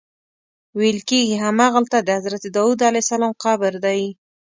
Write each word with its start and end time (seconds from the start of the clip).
ویل 0.79 0.99
کېږي 1.09 1.35
همغلته 1.45 1.97
د 2.01 2.09
حضرت 2.17 2.43
داود 2.55 2.79
علیه 2.87 3.03
السلام 3.05 3.33
قبر 3.43 3.73
دی. 3.85 4.01